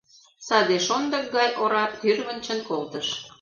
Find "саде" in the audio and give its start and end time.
0.47-0.77